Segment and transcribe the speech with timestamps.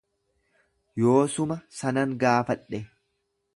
[1.01, 2.83] Yoosuma sanan gaafadhe.